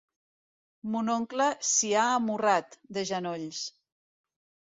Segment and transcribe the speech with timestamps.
[0.93, 3.63] Mon oncle s'hi ha amorrat, de genolls.